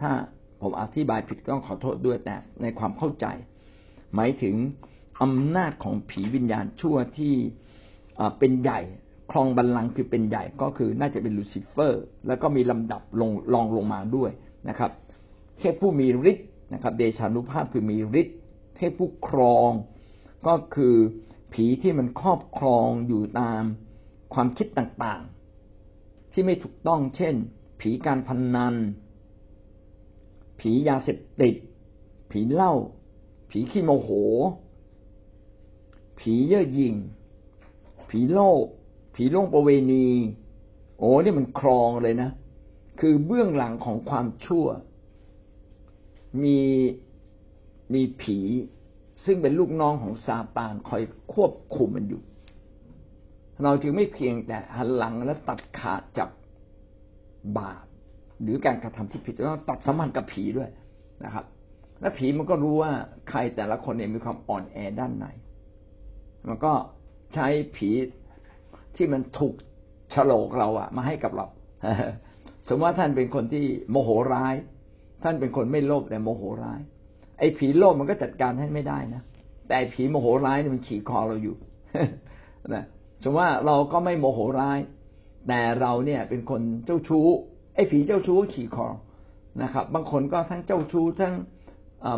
[0.00, 0.12] ถ้า
[0.60, 3.26] ผมอธิบายผิดก็ขอโทษด้วยแต่ในความเข้าใจ
[4.14, 4.54] หมายถึง
[5.22, 7.34] อำนาจของผีวิญญาณชั่วที่
[8.38, 8.80] เป็นใหญ่
[9.30, 14.30] ครองบัลลังก์คือเป็นใหญ่ก็คือน่าจะเป็นลูซิเฟอร์ แล้วก็มีลำดับลงรองลงมาด้วย
[14.68, 14.90] นะครับ
[15.58, 18.36] เทพผู้มีฤทธิ์นะครับ เดชานุภาพคือมีฤทธิ์
[18.76, 19.70] เทพผู้ครอง
[20.46, 20.94] ก็คือ
[21.52, 23.62] ผีที่มันครอบครองอยู่ตาม
[24.34, 27.34] ความคิดต่างๆ ที่ไม่ถูกต้องเช่น
[27.80, 28.74] ผีการพนนัน
[30.60, 31.54] ผียาเสพติด
[32.30, 32.72] ผีเหล้า
[33.50, 34.10] ผีขี้โมโห
[36.18, 36.94] ผีเย่อหยิ่ง
[38.10, 38.64] ผีโลก
[39.14, 40.06] ผีล่วงประเวณี
[40.98, 42.30] โอ้นี่มันครองเลยนะ
[43.00, 44.66] คือเบื้องหลังของความชั่ว
[46.42, 46.58] มี
[47.94, 48.38] มีผี
[49.24, 52.22] ซึ่งเป็นลูกน้องของซาตานคอยควบคุมมันอยู่
[53.62, 56.30] เราจึงไม่เพียงแต่หันหลังและตัดขาดจาก
[57.58, 57.89] บาป
[58.42, 60.70] หรือการกระทำที่ผิดต้องตัดสัมพันธ์กับผีด้วย
[61.24, 61.44] นะครับ
[62.00, 62.92] และผีมันก็รู้ว่า
[63.28, 65.26] ใครแต่ละคนเนี่ยมีความอ่อนแอด้านไหน
[66.48, 66.72] มันก็
[67.34, 67.90] ใช้ผี
[68.96, 69.54] ที่มันถูก
[70.14, 71.46] ฉลกเราอะมาให้กับเรา
[72.66, 74.54] สมมติว่าท่านเป็นคนที่โมโหร้าย
[75.22, 76.80] ท่านเป็นคนไม่โลภแต่โมโหร้าย
[77.38, 79.22] ไอ้ผีโลภมันก็จัดการให้ไม่ได้นะ
[79.68, 81.56] แต่ผีโมโหร้ายนี่มันขี่คอเราอยู่
[82.74, 82.84] นะ
[83.22, 84.78] สมมติว่าเราก็ไม่โมโหร้าย
[85.48, 87.26] แต่เราเนี่ยเป็นคนเจ้าชู้
[87.74, 88.88] ไอ้ผีเจ้าชู้ขี่คอ
[89.62, 91.34] นะครับ บางคนก็ทั้งเจ้าชู้ทั้ง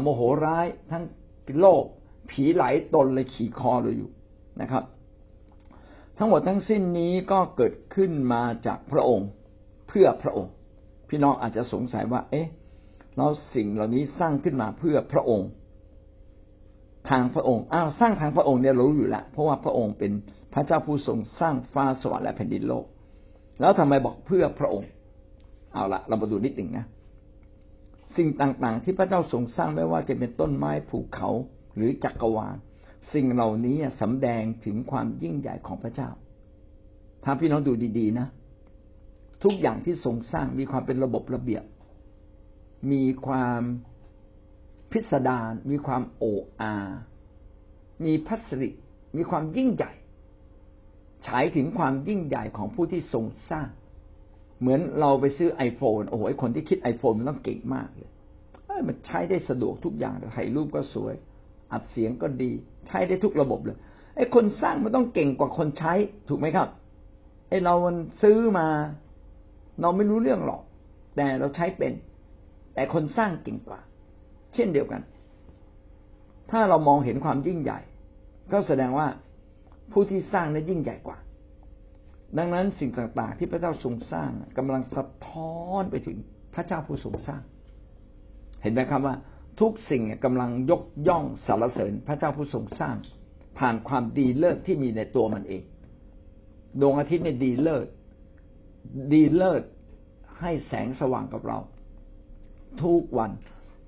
[0.03, 1.03] โมโหร้ายทั้ง
[1.59, 1.85] โลภ
[2.31, 4.11] ผีไหลตนเลยขี่คอเราอยู่
[4.61, 4.85] นะครับ
[6.19, 9.29] ทั้งหมดทั้งสิ้นนี้ก็เกิดขึ้นมาจากพระองค์
[9.88, 10.53] เพื่อพระองค์
[11.09, 12.49] พี่น้องอาจจะสงสัยว่า เอ๊ะ
[13.17, 15.49] แล้วสิ่งเหล่านี้สร้างขึ้นมาเพื่อพระองค์
[17.11, 20.12] ทางพระองค์อ้าวสร้างทางพระองค์เนี่ยรู้อยู่แล้วเพราะว่าพระองค์เป็น
[20.55, 22.85] พระเจ้าผู้ทรงสร้างฟ้าสวรรค์และแผ่นดินโลก
[23.61, 24.88] แล้วทำไมบอกเพื่อพระองค์
[25.72, 26.87] เอาละเรามาดูนิดหนึ่งนะ
[28.16, 31.28] สิ่งต่างๆ ที่พระเจ้าทรงสร้างไม่ว่าจะเป็นต้นไม้ภูเขา
[31.76, 32.56] หรือจักรวาล
[33.12, 36.11] สิ่งเหล่านี้สำแดงถึงความยิ่งใหญ่ของพระเจ้า
[37.24, 38.26] ถ้าพี่น้องดูดีๆนะ
[39.42, 41.64] ทุกอย่างที่ทรงสร้างมีความเป็นระบบระเบียบ
[42.92, 43.61] มีความ
[44.90, 46.74] พิสดารมีความโอ้อา
[48.04, 48.70] มีพัสริ
[49.16, 49.92] มีความยิ่งใหญ่
[51.26, 53.68] ฉายถึงความยิ่งใหญ่ของผู้ที่ทรงสร้าง
[54.62, 58.11] เหมือนเราไปซื้อไอโฟนโอ้โหคนที่คิดไอโฟนมันต้องเก่งมากเลย
[58.88, 61.14] มันใช้ได้สะดวกทุกอย่างถ่ายรูปก็สวย
[61.72, 62.51] อัดเสียงก็ดี
[62.87, 63.79] ใช้ได้ทุกระบบเลย
[64.16, 65.92] ไอ้คนสร้างมันต้องเก่งกว่าคนใช้
[66.29, 66.68] ถูกไหมครับ
[67.48, 68.66] ไอ้เรามันซื้อมา
[69.81, 70.62] เราไม่รู้เรื่องหรอก
[71.16, 71.92] แต่เราใช้เป็น
[72.75, 73.81] แต่คนสร้างเก่งกว่า
[74.55, 75.03] เช่นเดียวกัน
[76.51, 77.81] ถ้าเรามองเห็นความยิ่งใหญ่
[78.53, 79.07] ก็แสดงว่า
[79.92, 81.18] ผู้ที่สร้างนั้นยิ่งใหญ่กว่า
[82.38, 86.18] ดังนั้นสิ่งต่างๆ ที่พระเจ้าทรงสร้างกำลังสะท้อนไปถึง
[86.55, 87.42] พระเจ้าผู้ทรงสร้าง
[88.62, 89.14] เห็นไหมครับว่า
[89.61, 92.97] ทุกสิ่งกำลังยกย่องสรรเสริญพระเจ้าผู้ทรงสร้าง
[93.59, 95.62] ผ่านความดีเลิศที่มีในตัวมันเอง
[96.81, 97.87] ดวงอาทิตย์เนี่ยดีเลิศ
[99.12, 99.62] ดีเลิศ
[100.40, 101.59] ให้แสงสว่างกับเรา
[102.83, 103.31] ทุกวัน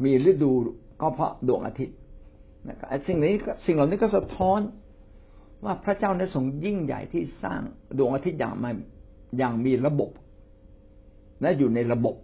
[0.05, 0.53] มีฤดู
[1.01, 1.97] ก็เพราะดวงอาทิตย์
[2.69, 3.35] นะครับสิ่งนี้
[3.67, 4.61] สิ่งเหล่านี้ก็สะท้อน
[5.65, 7.61] ว่าพระเจ้าได้ทรงยิ่งใหญ่ที่สร้าง
[7.99, 8.71] ดวงอาทิตย์อย่างมา
[9.39, 10.11] อย่างมีระบบ
[11.43, 12.17] และอยู่ในระบบ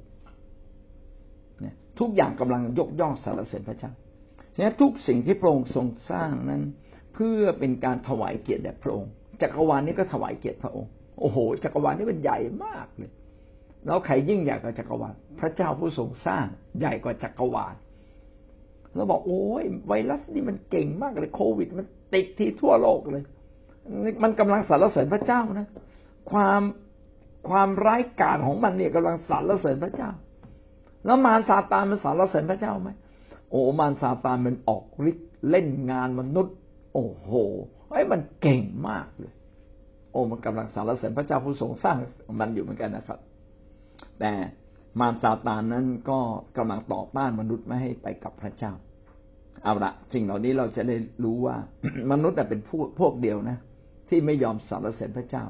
[1.98, 3.92] ทุกอย่างกำลังยกย่องสรรเสริญพระเจ้า
[4.54, 6.62] ฉะนั้นทุกสิ่งที่พระองค์ทรงสร้างนั้น
[7.14, 9.10] เพื่อเป็นการถวายเกียรติแด่พระองค์
[9.42, 13.10] จักรวาลนี้ก็ถวายเกียรติพระองค์โอ้โหจักรวาลนี้เป็นใหญ่มากเลย
[13.86, 16.46] แล้วใครยิ่งใหญ่กว่าจักรวาลพระเจ้าผู้ทรงสร้าง
[16.78, 17.74] ใหญ่กว่าจักรวาล
[18.94, 23.24] เราบอกโอ้ยไวรัสนี่มันเก่งมากเลยโควิด มันติดที่ทั่วโลกเลย
[24.22, 25.66] มันกำลังสรรเสริญพระเจ้านะ
[26.30, 26.62] ความ
[27.48, 30.10] ความร้ายกาจของมันเนี่ยกำลังสรรเสริญพระเจ้า
[31.04, 32.90] แล้วมารซาตานมันสรรเสริญพระเจ้าไหม
[33.50, 36.56] โอ้มารซาตานมันออกฤทธิ์เล่นงานมนุษย์
[36.94, 37.30] โอ้โห
[37.90, 39.32] ไอ้มันเก่งมากเลย
[40.12, 41.96] โอ้มันกำลังสรรเสริญพระเจ้าผู้ทรงสร้าง
[42.40, 43.18] มันอยู่เหมือนกันนะครับ
[44.20, 44.30] แต่
[44.98, 46.18] มารซาตานนั้นก็
[46.56, 48.72] กำลังต่อต้านมนุษย์ไม่ให้ไปกับพระเจ้า
[49.64, 51.56] เอาละสิ่งเหล่านี้เราจะได้รู้ว่า
[52.12, 53.58] มนุษย์เป็นพวกพวกเดียวนะ
[54.08, 55.44] ที่ไม่ยอมสรรเสริญพระเจ้า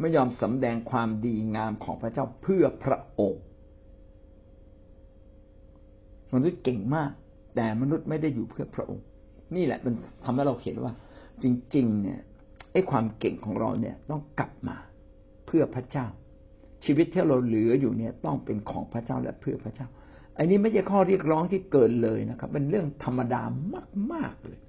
[0.00, 3.42] ไม่ยอมสำแดงความดีงามของพระเจ้าเพื่อพระองค์
[6.34, 7.10] มนุษย์เก่งมาก
[7.56, 9.04] แต่มนุษย์ไม่ได้อยู่เพื่อพระองค์
[9.56, 10.92] นี่แหละมันทำให้เราเห็นว่า
[11.42, 12.20] จริง ๆ เนี่ย
[12.72, 14.76] ไอ้ความเก่งของเราเนี่ยต้องกลับมา
[15.46, 16.06] เพื่อพระเจ้า
[16.84, 19.86] ชีวิตที่เราเหลืออยู่เนี่ยต้องเป็นของพระเจ้าและเพื่อพระเจ้า
[20.38, 23.42] อันนี้ไม่ใช่ข้อเรียกร้องที่เกินเลยนะครับ เป็นเรื่องธรรมดา
[24.12, 24.60] มากๆเลย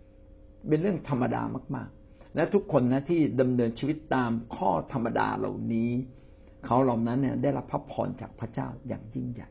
[0.70, 1.42] เป็นเรื่องธรรมดา
[1.76, 5.92] มากๆ และทุกคนนะที่ดำเนินชีวิตตามข้อธรรมดาเหล่านี้
[6.66, 9.48] เขาเหล่านั้นเนี่ยได้รับพระพรจากพระเจ้าอย่างยิ่งใหญ่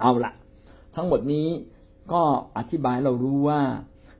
[0.00, 0.32] เอาละ
[0.94, 1.48] ทั้งหมดนี้
[2.12, 2.22] ก็
[2.58, 3.60] อธิบายเรารู้ว่า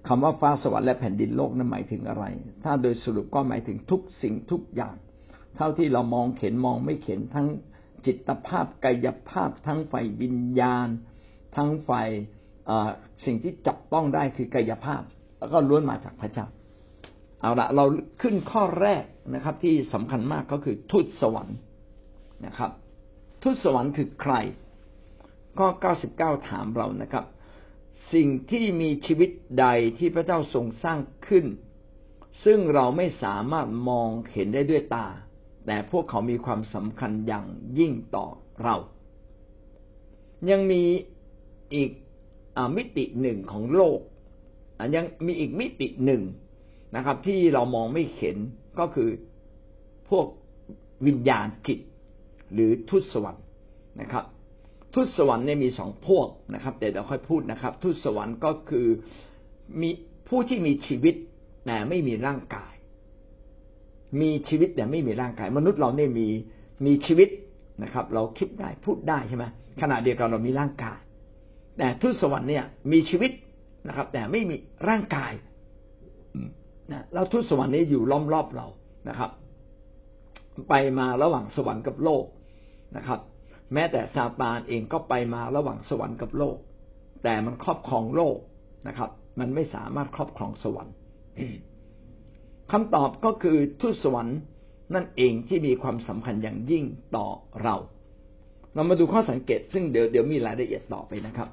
[0.08, 2.24] คำว่าฟ้าสวรรค์และแผ่นดินโลกนั้นหมายถึงอะไร
[2.64, 4.94] ถ้าโดยสรุปก็หมายถึงทุกสิ่งทุกอย่าง
[5.58, 7.48] เท่าที่เรามองเห็นมองไม่เห็นทั้ง
[8.06, 10.88] จิตภาพกายภาพ ทั้งฝ่ายวิญญาณ
[11.56, 12.08] ทั้งฝ่าย
[13.24, 15.02] สิ่งที่จับต้องได้คือกายภาพ
[15.38, 16.46] แล้วก็ล้วนมาจากพระเจ้า
[17.40, 17.84] เอาละเรา
[18.22, 21.58] ขึ้นข้อแรกนะครับ ที่สำคัญมากก็คือทูตสวรรค์
[22.46, 22.70] นะครับ
[23.42, 24.34] ทูตสวรรค์คือใคร
[25.58, 25.68] ข้อ
[26.08, 27.24] 99 ถามเรานะครับ
[28.14, 29.66] สิ่งที่มีชีวิตใด
[29.98, 31.46] ที่พระเจ้าทรงสร้างขึ้น
[32.44, 35.06] ซึ่งเราไม่สามารถมองเห็นได้ด้วยตา
[35.70, 37.46] แต่พวกเขามีความสำคัญอย่าง
[37.78, 38.26] ยิ่งต่อ
[38.64, 38.76] เรา
[40.50, 40.82] ยังมี
[41.74, 41.90] อีก
[42.56, 44.00] อมิติหนึ่งของโลก
[44.96, 46.22] ยังมีอีกมิติหนึ่ง
[46.96, 48.36] นะครับ ที่เรามองไม่เห็น
[48.78, 49.10] ก็คือ
[50.10, 50.26] พวก
[51.06, 51.78] วิญญาณจิต
[52.52, 53.44] หรือทุตสวรรค์
[54.00, 54.24] นะครับ
[54.94, 58.86] ทุตสวรรค์เนี่ยมีสองพวกนะครับแต่เดี๋ยวค่อยพูดนะครับ ทุตสวรรค์ก็คือ
[59.80, 59.90] มี
[60.28, 61.14] ผู้ที่มีชีวิต
[61.66, 62.72] แต่ไม่มีร่างกาย
[64.20, 66.26] มีชีวิตแต่ไม่มีร่างกาย มนุษย์เราเนี่ยมี
[66.86, 67.28] มีชีวิต
[67.82, 69.44] นะครับ เราคิดได้พูดได้ใช่ไหม
[69.80, 70.98] ขณะเดียวกันเรามีร่างกาย
[71.78, 73.30] แต่ทุตสวรรค์เนี่ยมีชีวิต
[73.88, 74.56] นะครับ แต่ไม่มี
[74.88, 75.32] ร่างกาย
[76.92, 78.66] นะแล้วทุตสวรรค์นี้อยู่ล้อมรอบเรา
[79.08, 79.30] นะครับ
[80.68, 82.24] ไปมาระหว่างสวรรค์กับโลก
[82.96, 83.20] นะครับ
[83.74, 86.56] แม้แต่ซาตานเองก็ไปมาระหว่างสวรรค์กับโลก
[87.24, 88.36] แต่มันครอบครองโลก
[88.88, 90.94] นะครับ มันไม่สามารถครอบครองสวรรค์
[92.72, 94.38] คำตอบก็คือทูตสวรรค์
[94.94, 96.84] นั่นเองที่มีความสำคัญอย่างยิ่ง
[97.16, 97.26] ต่อ
[97.62, 97.76] เรา
[98.74, 101.48] เรามาดูข้อสังเกตซึ่งเดี๋ยวเดี๋ยวมีรายละเอียดต่อไปนะครับ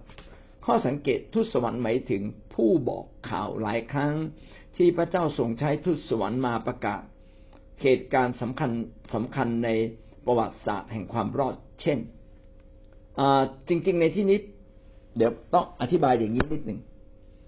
[0.66, 2.22] ข้อสังเกตทูตสวรรค์หมายถึง
[2.54, 4.14] ผู้บอกข่าวหลายครั้ง
[4.78, 7.02] ที่พระเจ้าทรงใช้ทูตสวรรค์มาประกาศ
[7.82, 8.72] เหตุการณ์สำคัญ
[9.14, 9.70] สำคัญใน
[10.26, 12.00] ประวัติศาสตร์แห่งความรอด เช่น
[13.68, 14.40] จริง ๆ ในที่นี้
[15.18, 16.80] เดี๋ยวต้องอธิบายอย่างนี้นิดหนึ่ง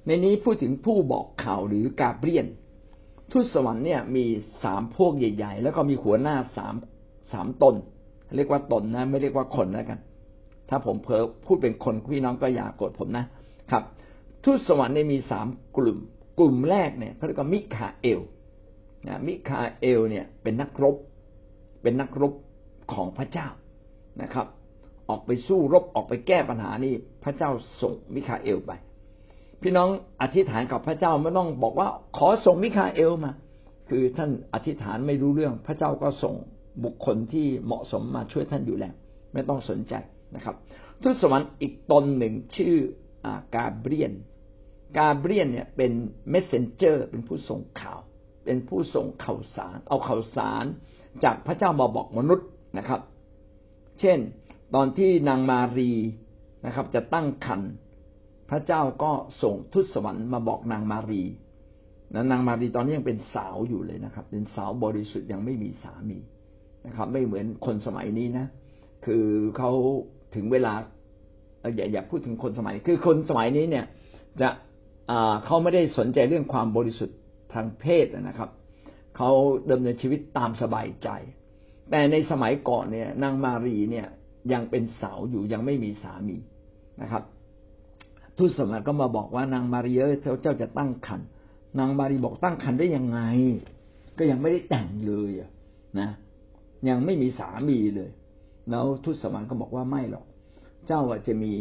[0.07, 2.47] ในนี้พูดถึงผู้บอกข่าวหรือกาเบรียล
[3.31, 4.25] ทูตสวรรค์เนี่ยมี
[4.63, 6.75] สามพวกใหญ่ ๆ แล้วก็มีหัวหน้าสาม
[7.33, 7.75] สามตน
[8.35, 9.99] เรียกว่าตนนะ ไม่เรียกว่าคนแล้วกัน
[10.69, 13.25] ถ้าผมเผลอพูดเป็นคนพี่น้องก็อย่าโกรธผมนะ
[13.71, 13.83] ครับ
[14.43, 15.97] ทูตสวรรค์เนี่ยมีสามกลุ่ม
[16.39, 18.21] กลุ่มแรกเนี่ยเขาเรียกว่ามิคาเอล
[19.07, 20.95] นะมิคาเอลเนี่ยเป็นนักรบ
[21.81, 22.33] เป็นนักรบ
[22.93, 23.47] ของพระเจ้า
[24.21, 24.47] นะครับ
[25.09, 28.71] ออกไปสู้รบออกไปแก้ปัญหานี่พระเจ้าส่งมิคาเอลไป
[29.61, 29.89] พี่น้อง
[30.21, 33.31] อธิษฐานกับพระเจ้าไม่ต้องบอกว่าขอส่งมิคาเอลมา
[33.89, 36.35] คือท่านอธิษฐานไม่รู้เรื่อง พระเจ้าก็ส่ง
[36.83, 38.93] บุคคลที่เหมาะสมมาช่วยท่านอยู่แล้ว
[39.33, 39.93] ไม่ต้องสนใจ
[40.35, 40.55] นะครับ
[41.01, 42.75] ทูตสวรรค์อีกตนหนึ่งชื่อ
[43.55, 44.13] กาเบรียล
[44.97, 45.91] กาเบรียลเนี่ยเป็น
[46.29, 47.99] messenger เป็นผู้ส่งข่าว
[48.45, 50.65] เป็นผู้ส่งข่าวสาร เอาข่าวสาร
[51.23, 53.01] จากพระเจ้ามาบอกมนุษย์นะครับ
[53.99, 54.17] เช่น
[54.75, 55.91] ตอนที่นางมารี
[56.65, 57.71] นะครับ จะตั้งครรภ์
[58.49, 59.11] พระเจ้าก็
[59.43, 61.23] ส่งทุตสวรรค์มาบอกนางมารี
[62.13, 66.19] นะนางมารีตอนนี้ยังเป็นสาวอยู่เลยนะครับ เป็นสาวบริสุทธิ์ยังไม่มีสามี
[66.87, 68.45] นะครับ ไม่เหมือนคนสมัยนี้นะ
[69.05, 69.25] คือ
[69.57, 69.71] เขา
[70.35, 70.73] ถึงเวลา
[71.75, 73.85] อย่าอย่าพูดถึงคนสมัย คือคนสมัยนี้เนี่ย
[74.41, 74.49] จะ
[75.45, 77.17] เขาไม่ได้สนใจเรื่องความบริสุทธิ์
[77.53, 78.49] ทางเพศนะครับ
[79.17, 79.29] เขา
[79.71, 81.09] ดำเนินชีวิตตามสบายใจ
[81.89, 84.07] แต่ในสมัยก่อนเนี่ย นางมารีเนี่ย
[84.53, 86.37] ยังเป็นสาวอยู่ยังไม่มีสามี
[87.01, 87.23] นะครับ
[88.37, 91.27] ทูตสมัยก็มาบอกว่านางมารีเอ้ยเจ้าจะตั้งครรภ์
[91.79, 93.19] นางมารีบอกตั้งครรภ์ได้ยังไง
[94.17, 95.31] ก็ยังไม่ได้แต่งเลย
[95.99, 96.09] นะ
[96.89, 98.09] ยังไม่มีสามีเลย
[98.69, 100.25] แล้วทูตสวรรค์ก็บอกว่าไม่หรอก
[100.87, 101.53] เจ้าจะมี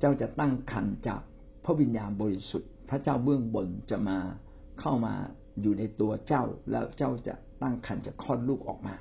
[0.00, 1.20] เจ้าจะตั้งครรภ์จาก
[1.64, 4.18] พระวิญญาณบริสุทธิ์ พระเจ้าเบื้องบนจะมา
[4.80, 5.14] เข้ามา
[5.60, 8.94] อยู่ในตัวเจ้าแล้วเจ้าจะตั้งครรภ์จะคลอดลูกออกมา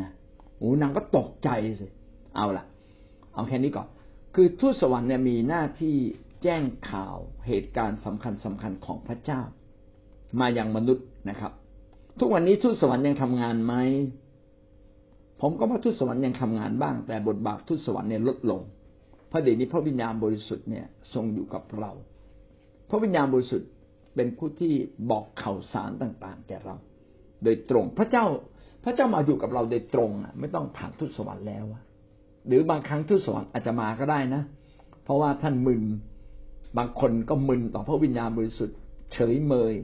[0.00, 0.10] นะ
[0.58, 1.48] โอ้นางก็ตกใจ
[1.80, 1.86] สิ
[2.36, 2.64] เอาละ
[3.34, 3.88] เอาแค่นี้ก่อน
[4.34, 5.96] คือทูตสวรรค์เนี่ยมีหน้าที่
[6.42, 9.40] แจ้งข่าวเหตุการณ์สำคัญสำคัญของพระเจ้า
[10.40, 11.52] มาอย่างมนุษย์นะครับ
[12.18, 13.74] ทุกวันนี้ทูตสวรรค์ยังทำงานไหม
[15.40, 18.60] ผมก็ว่าทูตสวรรค์ยังทำงานบ้าง แต่บทบาททูตสวรรค์เนี่ยลดลง
[19.28, 21.90] เพราะเดี๋ยวนี้พระวิญญาณบริสุทธิ์เนี่ยทรงอยู่กับเรา
[22.90, 23.70] พระวิญญาณบริสุทธิ์
[24.14, 24.72] เป็นผู้ที่
[25.10, 26.76] บอกข่าวสารต่างๆ แก่เรา
[27.44, 28.24] โดยตรงพระเจ้า
[28.84, 31.64] พระเจ้ามาอยู่กับเราโดยตรงนะไม่ต้องผ่านทูตสวรรค์แล้ว
[32.46, 34.42] หรือบางครั้งทูตสวรรค์อาจจะมาก็ได้นะ
[35.04, 35.82] เพราะว่าท่านมึน
[36.78, 38.76] บางคนก็มึนต่อพระวิญญาณบริสุทธิ์
[39.12, 39.74] เฉยเมย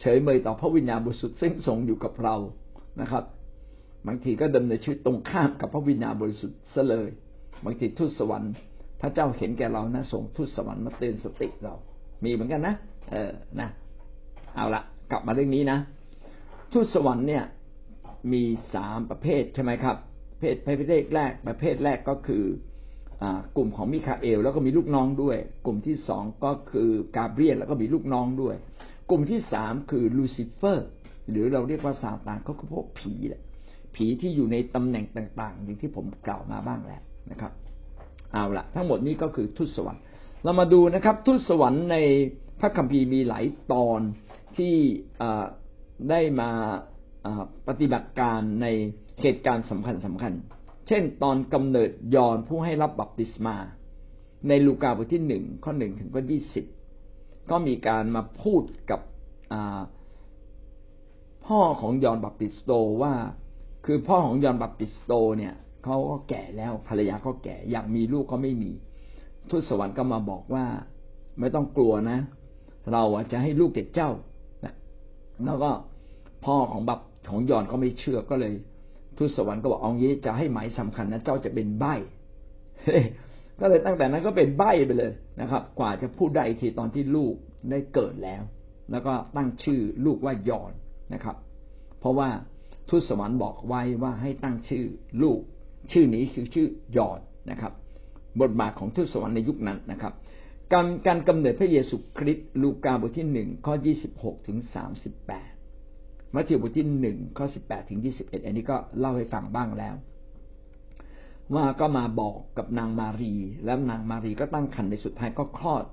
[0.00, 2.36] เฉยเมยต่อพระวิญญาณบริสุทธิ์ซึ่งทรงอยู่กับเรา
[3.00, 3.24] นะครับ
[4.06, 7.08] บางทีก็ดำเนินชีวิตตรงข้ามกับพระวิญญาณบริสุทธิ์ซะเลย
[7.64, 8.52] บางทีทูตสวรรค์
[9.00, 11.74] พระเจ้าเห็นแก่เรานะส่งทูตสวรรค์มาเตือนสติเรา
[12.24, 12.74] มีเหมือนกันนะ
[13.10, 13.68] เออนะ
[14.54, 15.78] เอาละกลับมาเรื่องนี้นะ
[16.72, 17.44] ทูตสวรรค์เนี่ย
[18.32, 18.42] มี
[18.74, 19.96] สามประเภทใช่ไหมครับ
[20.38, 22.44] เพศประเภทแรกประเภทแรกก็คือ
[23.56, 28.56] กลุ่มของมิคาเอลแล้วก็มีลูกน้องด้วย กลุ่มที่สองก็คือกาเบรียลแล้วก็มีลูกน้องด้วย
[29.10, 30.88] กลุ่มที่สามคือลูซิเฟอร์
[31.30, 33.42] หรือเราเรียกว่าซาตานก็คือพวกผีแหละ
[33.94, 37.52] ผีที่อยู่ในตำแหน่งต่างๆ อย่างที่ผมกล่าวมาบ้างแล้วนะครับ
[38.32, 40.02] เอาละทั้งหมดนี้ก็คือทุตสวรรค์
[40.44, 41.96] เรามาดูนะครับ ทุตสวรรค์ใน
[42.60, 44.00] พระคัมภีร์มีหลายตอน
[44.56, 44.74] ที่
[46.10, 46.50] ได้มา
[47.68, 48.66] ปฏิบัติการใน
[49.22, 50.32] เหตุการณ์สำคัญสำคัญ
[50.92, 53.56] เช่นตอนกำเนิดยอห์นผู้ให้รับบัพติศมา
[54.48, 56.64] ในลูกาบทที่หนึ่งข้อหนึ่งถึงข้อยี่สิบ
[57.50, 59.00] ก็มีการมาพูดกับ
[61.46, 63.14] พ่อของยอห์นบัพติสโตว่า
[63.84, 68.72] คือพ่อของยอห์นบัพติสโตเนี่ยเขาก็แก่แล้วภรรยาก็แก่อยากมีลูกก็ไม่มี
[69.50, 70.64] ทูตสวรรค์ก็มาบอกว่า
[71.38, 72.18] ไม่ต้องกลัวนะ
[72.92, 73.02] เรา
[73.32, 74.10] จะให้ลูกแก่เจ้า
[75.44, 75.70] แล้วก็
[76.44, 77.00] พ่อของบัพ
[77.30, 78.54] ของยอนก็ไม่เชื่อก็เลย
[79.16, 81.84] ทูตสวรรค์ก็บอกเอางี้จะให้หมายสำคัญนะเจ้าจะเป็นใบ
[83.60, 87.34] ก็เลยตั้งแต่นั้นก็เป็นใบไปเลยนะครับ กว่าจะพูดได้ทีตอนที่ลูก
[87.70, 88.42] ได้เกิดแล้ว
[88.90, 90.72] แล้วก็ตั้งชื่อลูกว่ายอน
[91.14, 91.36] นะครับ
[92.00, 92.28] เพราะว่า
[92.88, 94.84] ทูตสวรรค์บอกไว้ว่าให้ตั้งชื่อ
[95.22, 95.40] ลูก
[95.92, 97.20] ชื่อนี้คือชื่อยอน
[97.50, 97.72] นะครับ
[98.40, 100.12] บทบาทของทูตสวรรค์ในยุคนั้นนะครับ
[100.72, 105.51] การการกำเนิดพระเยซูคริสต์ลูกาบทที่หนึ่งข้อยี่สิบหกถึงสามสิบแปด
[106.34, 109.94] มัทธิวบทที่หนึ่งข้อสิบแปดถึงยี่สิบเอ็ดอันนี้ก็เล่าให้ฟังบ้างแล้ว
[111.54, 115.84] ว่าก็มาบอกกับนางมารี แล้วนางมารีก็ตั้งครรภ์ในสุดท้ายก็คลอด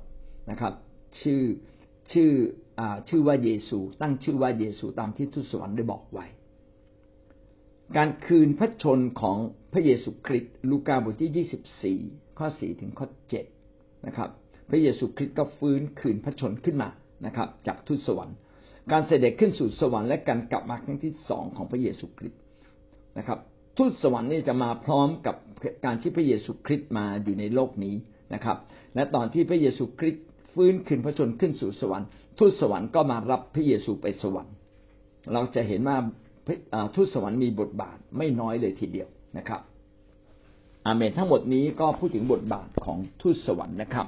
[0.52, 0.73] นะครับ
[1.21, 1.41] ชื่อ
[2.12, 2.32] ชื่อ
[2.80, 6.25] อชื่อว่าเยซู ตั้งชื่อว่าเยซูตามที่ทูตสวรรค์ได้บอกไว้
[7.97, 9.38] การคืนพระชนของ
[9.73, 11.99] พระเยซูคริสต์ลูกาบทที่ยี่สิบสี่
[12.38, 13.45] ข้อสี่ถึงข้อเจ็ด
[14.06, 14.30] นะครับ
[14.69, 16.89] พระเยซูคริสต์ก็ฟื้นคืนพระชนขึ้นมา
[17.25, 18.38] นะครับ จากทูตสวรรค์
[18.91, 22.39] การเสด็จขึ้นสู่สวรรค์และการกลับมาครั้งที่สองของพระเยซูคริสต์
[23.17, 23.39] นะครับ
[23.78, 25.36] ทูตสวรรค์นี่จะมาพร้อมกับ
[25.86, 27.95] การที่พระเยซูคริสต์มาอยู่ในโลกนี้
[28.34, 28.58] นะครับ
[28.95, 30.23] และตอนที่พระเยซูคริสต์
[30.54, 32.08] ฟื้นคืนพระชนขึ้นสู่สวรรค์
[32.39, 34.54] ทูตสวรรค์ก็มารับพระเยซูไปสวรรค์
[35.34, 35.97] เราจะเห็นว่า
[36.95, 39.62] ทูตสวรรค์มีบทบาทไม่น้อยเลยทีเดียวนะครับ
[40.86, 44.08] อาเมนทั้งหมดนี้ก็พูดถึงบทบาทของทูตสวรรค์นะครับ